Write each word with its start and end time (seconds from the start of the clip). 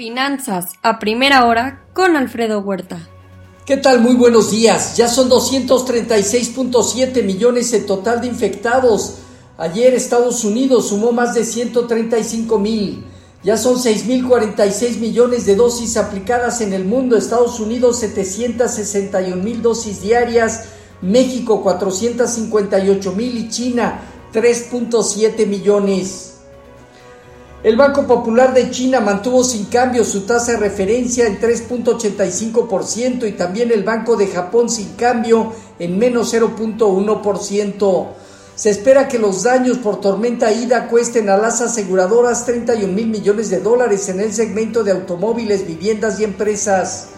Finanzas 0.00 0.72
a 0.80 0.98
primera 0.98 1.44
hora 1.44 1.84
con 1.92 2.16
Alfredo 2.16 2.60
Huerta. 2.60 3.06
¿Qué 3.66 3.76
tal? 3.76 4.00
Muy 4.00 4.14
buenos 4.14 4.50
días. 4.50 4.96
Ya 4.96 5.08
son 5.08 5.28
236.7 5.28 7.22
millones 7.22 7.70
el 7.74 7.84
total 7.84 8.22
de 8.22 8.28
infectados. 8.28 9.16
Ayer 9.58 9.92
Estados 9.92 10.42
Unidos 10.42 10.88
sumó 10.88 11.12
más 11.12 11.34
de 11.34 11.44
135 11.44 12.58
mil. 12.58 13.04
Ya 13.42 13.58
son 13.58 13.76
6.046 13.76 15.00
millones 15.00 15.44
de 15.44 15.54
dosis 15.54 15.98
aplicadas 15.98 16.62
en 16.62 16.72
el 16.72 16.86
mundo. 16.86 17.14
Estados 17.14 17.60
Unidos 17.60 17.98
761 17.98 19.36
mil 19.36 19.60
dosis 19.60 20.00
diarias. 20.00 20.64
México 21.02 21.62
458 21.62 23.12
mil 23.12 23.36
y 23.36 23.50
China 23.50 24.00
3.7 24.32 25.46
millones. 25.46 26.29
El 27.62 27.76
Banco 27.76 28.06
Popular 28.06 28.54
de 28.54 28.70
China 28.70 29.00
mantuvo 29.00 29.44
sin 29.44 29.66
cambio 29.66 30.02
su 30.06 30.22
tasa 30.22 30.52
de 30.52 30.58
referencia 30.58 31.26
en 31.26 31.38
3.85% 31.38 33.28
y 33.28 33.32
también 33.32 33.70
el 33.70 33.84
Banco 33.84 34.16
de 34.16 34.28
Japón 34.28 34.70
sin 34.70 34.94
cambio 34.94 35.52
en 35.78 35.98
menos 35.98 36.32
0.1%. 36.32 38.06
Se 38.54 38.70
espera 38.70 39.08
que 39.08 39.18
los 39.18 39.42
daños 39.42 39.76
por 39.76 40.00
tormenta 40.00 40.50
Ida 40.50 40.88
cuesten 40.88 41.28
a 41.28 41.36
las 41.36 41.60
aseguradoras 41.60 42.46
31 42.46 42.94
mil 42.94 43.08
millones 43.08 43.50
de 43.50 43.60
dólares 43.60 44.08
en 44.08 44.20
el 44.20 44.32
segmento 44.32 44.82
de 44.82 44.92
automóviles, 44.92 45.66
viviendas 45.66 46.18
y 46.18 46.24
empresas. 46.24 47.08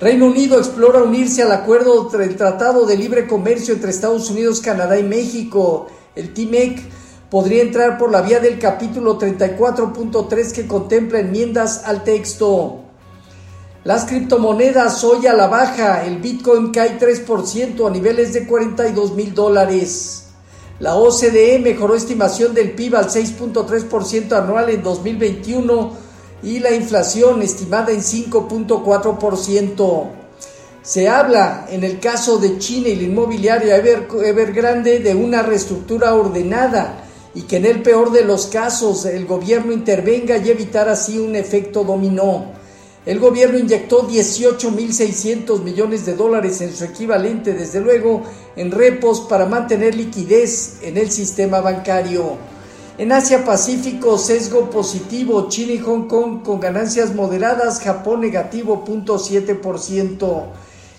Reino 0.00 0.26
Unido 0.26 0.56
explora 0.58 1.02
unirse 1.02 1.42
al 1.42 1.52
acuerdo 1.52 2.08
del 2.08 2.36
Tratado 2.36 2.86
de 2.86 2.96
Libre 2.96 3.26
Comercio 3.26 3.74
entre 3.74 3.90
Estados 3.90 4.30
Unidos, 4.30 4.62
Canadá 4.62 4.98
y 4.98 5.02
México, 5.02 5.88
el 6.16 6.32
TIMEC 6.32 7.01
podría 7.32 7.62
entrar 7.62 7.96
por 7.96 8.12
la 8.12 8.20
vía 8.20 8.40
del 8.40 8.58
capítulo 8.58 9.18
34.3 9.18 10.52
que 10.52 10.66
contempla 10.66 11.20
enmiendas 11.20 11.84
al 11.86 12.04
texto. 12.04 12.80
Las 13.84 14.04
criptomonedas 14.04 15.02
hoy 15.02 15.26
a 15.26 15.32
la 15.32 15.46
baja, 15.46 16.04
el 16.04 16.18
Bitcoin 16.18 16.72
cae 16.72 16.98
3% 16.98 17.86
a 17.86 17.90
niveles 17.90 18.34
de 18.34 18.46
42 18.46 19.14
mil 19.14 19.32
dólares. 19.32 20.26
La 20.78 20.96
OCDE 20.96 21.58
mejoró 21.58 21.94
estimación 21.94 22.52
del 22.52 22.72
PIB 22.72 22.96
al 22.96 23.08
6.3% 23.08 24.32
anual 24.32 24.68
en 24.68 24.82
2021 24.82 25.90
y 26.42 26.58
la 26.58 26.72
inflación 26.72 27.40
estimada 27.40 27.92
en 27.92 28.00
5.4%. 28.00 30.04
Se 30.82 31.08
habla 31.08 31.66
en 31.70 31.82
el 31.82 31.98
caso 31.98 32.36
de 32.36 32.58
China 32.58 32.88
y 32.88 32.96
la 32.96 33.04
inmobiliaria 33.04 33.76
Evergrande 33.76 34.98
de 34.98 35.14
una 35.14 35.40
reestructura 35.40 36.14
ordenada 36.14 37.01
y 37.34 37.42
que 37.42 37.56
en 37.56 37.66
el 37.66 37.82
peor 37.82 38.12
de 38.12 38.24
los 38.24 38.46
casos 38.46 39.04
el 39.06 39.26
gobierno 39.26 39.72
intervenga 39.72 40.36
y 40.36 40.50
evitar 40.50 40.88
así 40.88 41.18
un 41.18 41.36
efecto 41.36 41.84
dominó. 41.84 42.52
El 43.04 43.18
gobierno 43.18 43.58
inyectó 43.58 44.08
18.600 44.08 45.62
millones 45.62 46.06
de 46.06 46.14
dólares 46.14 46.60
en 46.60 46.72
su 46.72 46.84
equivalente, 46.84 47.52
desde 47.52 47.80
luego, 47.80 48.22
en 48.54 48.70
repos 48.70 49.22
para 49.22 49.46
mantener 49.46 49.96
liquidez 49.96 50.78
en 50.82 50.96
el 50.96 51.10
sistema 51.10 51.60
bancario. 51.60 52.36
En 52.98 53.10
Asia 53.10 53.44
Pacífico, 53.44 54.18
sesgo 54.18 54.70
positivo, 54.70 55.48
China 55.48 55.72
y 55.72 55.78
Hong 55.78 56.06
Kong 56.06 56.42
con 56.44 56.60
ganancias 56.60 57.12
moderadas, 57.14 57.80
Japón 57.80 58.20
negativo 58.20 58.84
0.7%. 58.86 60.44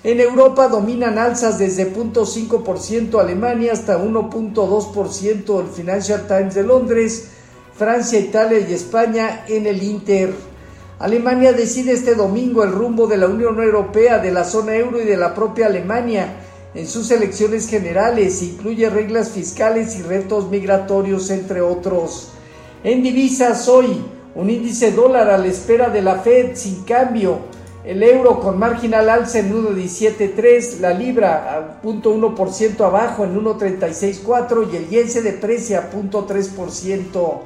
En 0.04 0.20
Europa 0.20 0.68
dominan 0.68 1.18
alzas 1.18 1.58
desde 1.58 1.94
0.5% 1.96 3.22
Alemania 3.22 3.72
hasta 3.72 3.98
1.2% 3.98 5.62
el 5.62 5.68
Financial 5.68 6.28
Times 6.28 6.56
de 6.56 6.64
Londres, 6.64 7.30
Francia, 7.74 8.20
Italia 8.20 8.60
y 8.60 8.74
España 8.74 9.46
en 9.48 9.66
el 9.66 9.82
Inter. 9.82 10.34
Alemania 11.00 11.54
decide 11.54 11.94
este 11.94 12.16
domingo 12.16 12.66
el 12.66 12.74
rumbo 12.74 13.08
de 13.08 13.16
la 13.16 13.28
Unión 13.28 13.64
Europea, 13.64 14.20
de 14.20 14.34
la 14.34 14.44
zona 14.44 14.76
euro 14.76 15.02
y 15.02 15.06
de 15.06 15.16
la 15.16 15.34
propia 15.34 15.68
Alemania 15.68 16.36
en 16.76 16.86
sus 16.86 17.10
elecciones 17.10 17.70
generales. 17.70 18.44
Incluye 18.44 18.90
reglas 18.90 19.30
fiscales 19.30 19.98
y 19.98 20.02
retos 20.02 20.50
migratorios, 20.50 21.30
entre 21.30 21.62
otros. 21.62 22.34
En 22.84 23.04
divisas 23.04 23.70
hoy, 23.70 24.04
un 24.36 24.50
índice 24.50 24.92
dólar 24.92 25.30
a 25.30 25.38
la 25.38 25.48
espera 25.48 25.88
de 25.88 26.02
la 26.02 26.16
Fed 26.16 26.56
sin 26.56 26.84
cambio 26.84 27.54
el 27.86 28.02
euro 28.02 28.40
con 28.40 28.58
marginal 28.58 29.10
alza 29.10 29.40
en 29.40 29.54
1.17.3, 29.54 30.80
la 30.80 30.94
libra 30.94 31.58
a 31.58 31.82
0.1% 31.84 32.80
abajo 32.86 33.26
en 33.26 33.36
1.36.4 33.44 34.70
y 34.72 34.76
el 34.78 34.90
yen 34.90 35.10
se 35.10 35.22
deprecia 35.22 35.80
a 35.80 35.92
0.3%. 35.92 37.40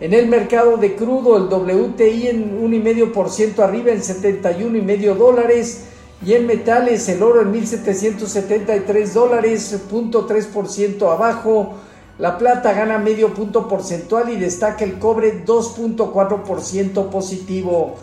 En 0.00 0.12
el 0.12 0.26
mercado 0.26 0.76
de 0.76 0.94
crudo, 0.94 1.36
el 1.36 1.44
WTI 1.44 2.28
en 2.28 2.60
1,5% 2.60 3.60
arriba 3.60 3.92
en 3.92 4.00
71,5 4.00 5.14
dólares. 5.14 5.84
Y 6.24 6.34
en 6.34 6.46
metales, 6.46 7.08
el 7.08 7.22
oro 7.22 7.40
en 7.42 7.52
1.773 7.52 9.12
dólares, 9.12 9.74
0.3% 9.90 11.12
abajo. 11.12 11.74
La 12.18 12.36
plata 12.36 12.72
gana 12.72 12.98
medio 12.98 13.32
punto 13.32 13.66
porcentual 13.68 14.28
y 14.30 14.36
destaca 14.36 14.84
el 14.84 14.98
cobre 14.98 15.44
2.4% 15.44 17.08
positivo. 17.08 17.96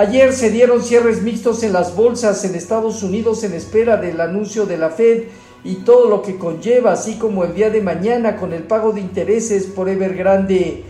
Ayer 0.00 0.32
se 0.32 0.48
dieron 0.48 0.82
cierres 0.82 1.20
mixtos 1.20 1.62
en 1.62 1.74
las 1.74 1.94
bolsas 1.94 2.42
en 2.46 2.54
Estados 2.54 3.02
Unidos 3.02 3.44
en 3.44 3.52
espera 3.52 3.98
del 3.98 4.22
anuncio 4.22 4.64
de 4.64 4.78
la 4.78 4.88
Fed 4.88 5.24
y 5.62 5.74
todo 5.84 6.08
lo 6.08 6.22
que 6.22 6.38
conlleva, 6.38 6.92
así 6.92 7.16
como 7.16 7.44
el 7.44 7.52
día 7.52 7.68
de 7.68 7.82
mañana 7.82 8.38
con 8.38 8.54
el 8.54 8.62
pago 8.62 8.92
de 8.92 9.02
intereses 9.02 9.66
por 9.66 9.90
Evergrande. 9.90 10.84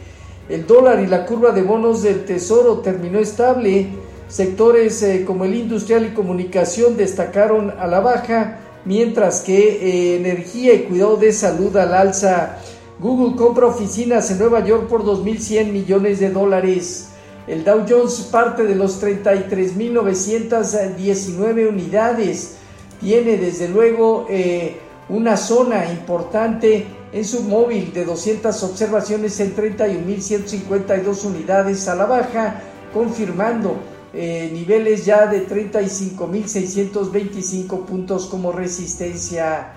El 0.48 0.64
dólar 0.64 1.00
y 1.00 1.08
la 1.08 1.26
curva 1.26 1.50
de 1.50 1.62
bonos 1.62 2.04
del 2.04 2.24
Tesoro 2.24 2.82
terminó 2.82 3.18
estable. 3.18 3.88
Sectores 4.28 5.02
eh, 5.02 5.24
como 5.26 5.44
el 5.44 5.56
industrial 5.56 6.06
y 6.06 6.14
comunicación 6.14 6.96
destacaron 6.96 7.74
a 7.80 7.88
la 7.88 7.98
baja, 7.98 8.60
mientras 8.84 9.40
que 9.40 9.58
eh, 9.58 10.16
energía 10.18 10.72
y 10.72 10.82
cuidado 10.84 11.16
de 11.16 11.32
salud 11.32 11.76
al 11.76 11.94
alza. 11.94 12.58
Google 13.00 13.34
compra 13.34 13.66
oficinas 13.66 14.30
en 14.30 14.38
Nueva 14.38 14.64
York 14.64 14.86
por 14.86 15.02
2.100 15.02 15.72
millones 15.72 16.20
de 16.20 16.30
dólares. 16.30 17.09
El 17.46 17.64
Dow 17.64 17.86
Jones 17.88 18.28
parte 18.30 18.64
de 18.64 18.74
los 18.74 19.02
33.919 19.02 21.68
unidades. 21.68 22.56
Tiene 23.00 23.38
desde 23.38 23.68
luego 23.68 24.26
eh, 24.28 24.76
una 25.08 25.36
zona 25.36 25.90
importante 25.90 26.86
en 27.12 27.24
su 27.24 27.42
móvil 27.42 27.92
de 27.92 28.04
200 28.04 28.62
observaciones 28.62 29.40
en 29.40 29.56
31.152 29.56 31.24
unidades 31.24 31.88
a 31.88 31.96
la 31.96 32.06
baja, 32.06 32.62
confirmando 32.92 33.74
eh, 34.12 34.50
niveles 34.52 35.04
ya 35.04 35.26
de 35.26 35.48
35.625 35.48 37.84
puntos 37.84 38.26
como 38.26 38.52
resistencia. 38.52 39.72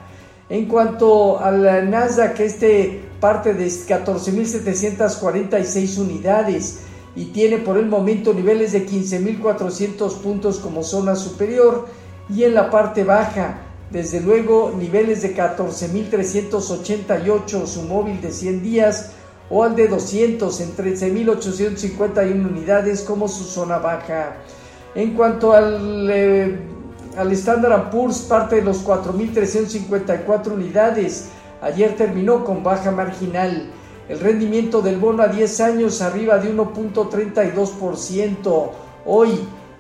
En 0.50 0.66
cuanto 0.66 1.40
al 1.40 1.90
Nasdaq, 1.90 2.42
este 2.42 3.02
parte 3.20 3.54
de 3.54 3.68
14.746 3.68 5.98
unidades 5.98 6.80
y 7.16 7.26
tiene 7.26 7.60
por 7.60 7.78
el 7.78 7.86
momento 7.86 8.34
niveles 8.34 8.72
de 8.72 8.88
15.400 8.88 10.18
puntos 10.18 10.58
como 10.60 10.82
zona 10.84 11.16
superior 11.16 11.86
y 12.30 12.44
en 12.44 12.56
la 12.56 12.72
parte 12.72 13.04
baja, 13.04 13.60
desde 13.92 14.22
luego, 14.22 14.74
niveles 14.76 15.22
de 15.22 15.36
14.388 15.36 17.68
su 17.68 17.84
móvil 17.84 18.20
de 18.22 18.32
100 18.32 18.64
días 18.64 19.12
o 19.50 19.64
al 19.64 19.76
de 19.76 19.88
200 19.88 20.62
en 20.62 20.76
13.851 20.76 22.50
unidades 22.50 23.02
como 23.02 23.28
su 23.28 23.44
zona 23.44 23.78
baja. 23.78 24.38
En 24.96 25.14
cuanto 25.14 25.54
al, 25.54 26.10
eh, 26.12 26.58
al 27.18 27.32
Standard 27.34 27.92
Poor's, 27.92 28.22
parte 28.22 28.56
de 28.56 28.64
los 28.64 28.84
4.354 28.84 30.54
unidades, 30.54 31.28
ayer 31.62 31.96
terminó 31.96 32.44
con 32.44 32.64
baja 32.64 32.90
marginal. 32.90 33.70
El 34.10 34.20
rendimiento 34.20 34.82
del 34.82 34.98
bono 34.98 35.24
a 35.24 35.28
10 35.28 35.62
años 35.62 36.02
arriba 36.02 36.38
de 36.38 36.54
1.32%. 36.54 38.70
Hoy 39.06 39.30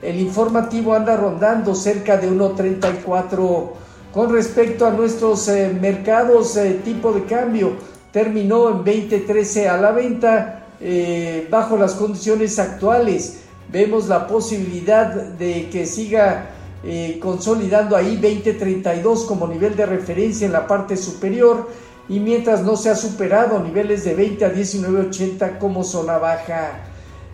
el 0.01 0.17
informativo 0.19 0.93
anda 0.93 1.17
rondando 1.17 1.75
cerca 1.75 2.15
de 2.15 2.31
1.34. 2.31 3.69
Con 4.13 4.31
respecto 4.31 4.85
a 4.85 4.91
nuestros 4.91 5.49
eh, 5.49 5.75
mercados, 5.79 6.55
eh, 6.55 6.79
tipo 6.85 7.11
de 7.11 7.25
cambio 7.25 7.73
terminó 8.11 8.69
en 8.69 8.85
20.13 8.85 9.67
a 9.67 9.77
la 9.77 9.91
venta 9.91 10.67
eh, 10.79 11.47
bajo 11.49 11.75
las 11.75 11.95
condiciones 11.95 12.59
actuales. 12.59 13.41
Vemos 13.71 14.07
la 14.07 14.27
posibilidad 14.27 15.13
de 15.13 15.69
que 15.69 15.85
siga 15.85 16.49
consolidando 17.21 17.95
ahí 17.95 18.19
20.32 18.21 19.25
como 19.25 19.47
nivel 19.47 19.73
de 19.73 19.85
referencia 19.85 20.45
en 20.45 20.51
la 20.51 20.67
parte 20.67 20.97
superior 20.97 21.69
y 22.09 22.19
mientras 22.19 22.63
no 22.63 22.75
se 22.75 22.89
ha 22.89 22.95
superado 22.95 23.59
niveles 23.59 24.03
de 24.03 24.13
20 24.13 24.45
a 24.45 24.53
19.80 24.53 25.57
como 25.57 25.83
zona 25.83 26.17
baja. 26.17 26.89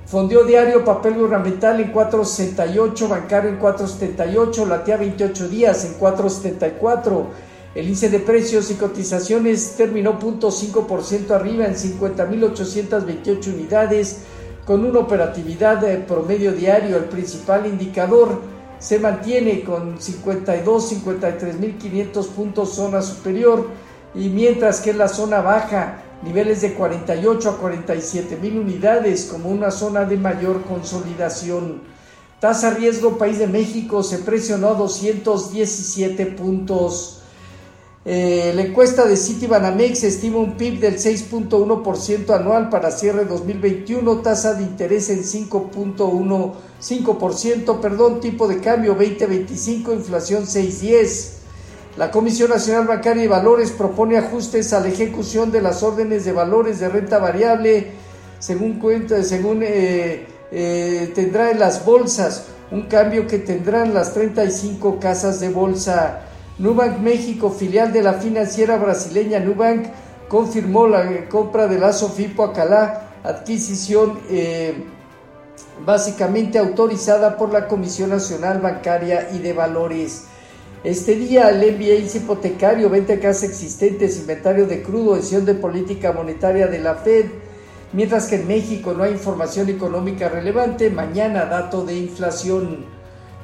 Fondeo 0.06 0.44
diario, 0.44 0.84
papel 0.84 1.16
gubernamental 1.16 1.80
en 1.80 1.94
4.68, 1.94 3.08
bancario 3.08 3.50
en 3.52 3.60
4.78, 3.60 4.68
latea 4.68 4.98
28 4.98 5.50
días 5.50 5.86
en 5.86 6.00
4.74. 6.00 7.26
El 7.76 7.86
índice 7.86 8.10
de 8.10 8.20
precios 8.20 8.72
y 8.72 8.76
cotizaciones 8.76 9.76
terminó 9.78 10.20
0.5% 10.20 11.32
arriba 11.32 11.66
en 11.66 11.76
50.828 11.76 13.54
unidades 13.54 14.22
con 14.66 14.84
una 14.84 15.00
operatividad 15.00 15.78
de 15.78 15.98
promedio 15.98 16.54
diario. 16.54 16.98
El 16.98 17.06
principal 17.06 17.68
indicador 17.68 18.42
se 18.80 18.98
mantiene 18.98 19.64
con 19.64 20.02
52, 20.02 21.06
53.500 21.06 22.28
puntos 22.30 22.74
zona 22.74 23.04
superior 23.04 23.68
y 24.16 24.30
mientras 24.30 24.82
que 24.82 24.90
en 24.92 24.98
la 24.98 25.08
zona 25.08 25.42
baja 25.42 26.04
niveles 26.24 26.62
de 26.62 26.74
48 26.74 27.50
a 27.50 27.58
47 27.58 28.38
mil 28.42 28.58
unidades 28.60 29.26
como 29.26 29.50
una 29.50 29.72
zona 29.72 30.06
de 30.06 30.16
mayor 30.18 30.64
consolidación. 30.64 31.82
Tasa 32.40 32.70
riesgo 32.72 33.18
país 33.18 33.40
de 33.40 33.48
México 33.48 34.04
se 34.04 34.20
presionó 34.20 34.70
a 34.70 34.76
217 34.76 36.26
puntos. 36.28 37.16
Eh, 38.06 38.54
la 38.56 38.62
encuesta 38.62 39.06
de 39.06 39.18
Citibanamex 39.18 40.04
estima 40.04 40.38
un 40.38 40.56
PIB 40.56 40.80
del 40.80 40.98
6.1% 40.98 42.34
anual 42.34 42.70
para 42.70 42.92
cierre 42.92 43.26
2021, 43.26 44.20
tasa 44.20 44.54
de 44.54 44.64
interés 44.64 45.10
en 45.10 45.24
5.15%, 45.24 47.82
perdón, 47.82 48.22
tipo 48.22 48.48
de 48.48 48.62
cambio 48.62 48.94
2025, 48.94 49.92
inflación 49.94 50.46
6.10. 50.46 51.39
La 51.98 52.12
Comisión 52.12 52.50
Nacional 52.50 52.88
Bancaria 52.88 53.24
y 53.24 53.28
Valores 53.28 53.72
propone 53.72 54.18
ajustes 54.18 54.74
a 54.74 54.80
la 54.80 54.88
ejecución 54.88 55.52
de 55.52 55.62
las 55.62 55.84
órdenes 55.84 56.24
de 56.24 56.32
valores 56.32 56.80
de 56.80 56.88
renta 56.88 57.18
variable, 57.18 57.88
según 58.40 58.80
cuenta, 58.80 59.22
según 59.24 59.62
eh, 59.64 60.26
eh, 60.52 61.12
tendrá 61.14 61.52
en 61.52 61.60
las 61.60 61.84
bolsas, 61.86 62.46
un 62.72 62.84
cambio 62.84 63.28
que 63.28 63.40
tendrán 63.40 63.94
las 63.94 64.14
35 64.14 65.00
casas 65.00 65.40
de 65.40 65.50
bolsa. 65.50 66.22
Nubank 66.60 67.00
México, 67.00 67.50
filial 67.50 67.92
de 67.92 68.04
la 68.04 68.14
financiera 68.14 68.78
brasileña 68.78 69.40
Nubank, 69.40 69.88
confirmó 70.28 70.88
la 70.88 71.28
compra 71.28 71.68
de 71.68 71.80
la 71.80 71.92
Sofipo 71.92 72.44
Acalá, 72.44 73.10
adquisición 73.24 74.20
eh, 74.30 74.86
básicamente 75.86 76.60
autorizada 76.60 77.36
por 77.36 77.52
la 77.52 77.68
Comisión 77.68 78.12
Nacional 78.12 78.60
Bancaria 78.60 79.30
y 79.34 79.40
de 79.40 79.54
Valores. 79.54 80.26
Este 80.84 81.16
día 81.16 81.50
el 81.50 81.76
MBA 81.76 82.18
hipotecario, 82.18 82.90
venta 82.90 83.12
de 83.12 83.20
casas 83.20 83.44
existentes, 83.44 84.18
inventario 84.18 84.66
de 84.66 84.82
crudo, 84.82 85.16
decisión 85.16 85.44
de 85.44 85.54
política 85.54 86.14
monetaria 86.14 86.68
de 86.68 86.80
la 86.80 86.96
Fed, 86.96 87.26
mientras 87.92 88.28
que 88.28 88.38
en 88.38 88.48
México 88.48 88.94
no 88.94 89.04
hay 89.04 89.12
información 89.12 89.68
económica 89.68 90.30
relevante, 90.30 90.90
mañana 90.90 91.46
dato 91.46 91.84
de 91.84 91.98
inflación. 91.98 92.86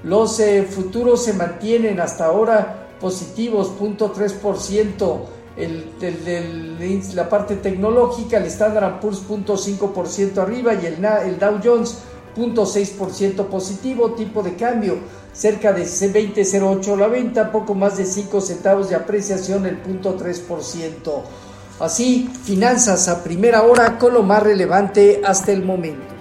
Los 0.03 0.39
eh, 0.39 0.63
futuros 0.63 1.25
se 1.25 1.33
mantienen 1.33 1.99
hasta 1.99 2.25
ahora 2.25 2.87
positivos, 3.01 3.73
0.3%. 3.77 5.19
El, 5.57 7.15
la 7.15 7.29
parte 7.29 7.57
tecnológica, 7.57 8.37
el 8.37 8.45
Standard 8.45 8.99
Poor's 9.01 9.23
0.5% 9.27 10.37
arriba 10.37 10.73
y 10.73 10.85
el, 10.85 11.03
el 11.03 11.39
Dow 11.39 11.59
Jones 11.61 11.97
0.6% 12.35 13.45
positivo, 13.45 14.11
tipo 14.11 14.43
de 14.43 14.55
cambio 14.55 14.97
cerca 15.35 15.73
de 15.73 15.83
20.08 15.83 16.97
la 16.97 17.07
venta, 17.07 17.51
poco 17.51 17.75
más 17.75 17.97
de 17.97 18.05
5 18.05 18.41
centavos 18.41 18.89
de 18.89 18.95
apreciación, 18.95 19.65
el 19.65 19.83
0.3%. 19.83 21.23
Así, 21.79 22.29
finanzas 22.45 23.09
a 23.09 23.23
primera 23.23 23.63
hora 23.63 23.97
con 23.97 24.13
lo 24.13 24.23
más 24.23 24.41
relevante 24.41 25.21
hasta 25.25 25.51
el 25.51 25.63
momento. 25.63 26.14